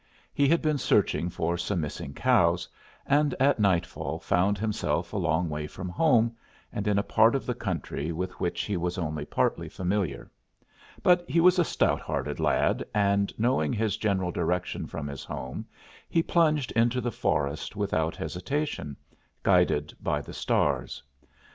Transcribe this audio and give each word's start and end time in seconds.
He 0.33 0.47
had 0.47 0.65
lost 0.65 0.79
himself 0.89 0.89
while 0.97 1.01
searching 1.03 1.29
for 1.29 1.57
some 1.59 1.81
missing 1.81 2.13
cows, 2.15 2.67
and 3.05 3.35
near 3.39 3.49
midnight 3.49 3.95
was 3.95 4.31
a 4.81 5.15
long 5.15 5.47
way 5.47 5.67
from 5.67 5.89
home, 5.89 6.35
in 6.73 6.97
a 6.97 7.03
part 7.03 7.35
of 7.35 7.45
the 7.45 7.53
country 7.53 8.11
with 8.11 8.31
which 8.39 8.63
he 8.63 8.77
was 8.77 8.97
unfamiliar. 8.97 10.31
But 11.03 11.29
he 11.29 11.39
was 11.39 11.59
a 11.59 11.63
stout 11.63 12.01
hearted 12.01 12.39
lad, 12.39 12.83
and 12.95 13.31
knowing 13.37 13.73
his 13.73 13.95
general 13.95 14.31
direction 14.31 14.87
from 14.87 15.05
his 15.05 15.23
home, 15.23 15.67
he 16.09 16.23
plunged 16.23 16.71
into 16.71 16.99
the 16.99 17.11
forest 17.11 17.75
without 17.75 18.15
hesitation, 18.15 18.97
guided 19.43 19.93
by 20.01 20.21
the 20.21 20.33
stars. 20.33 21.03